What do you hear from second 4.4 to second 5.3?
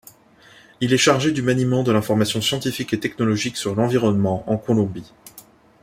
en Colombie.